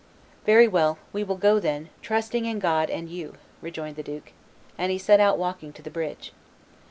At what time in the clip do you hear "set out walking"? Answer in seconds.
4.97-5.71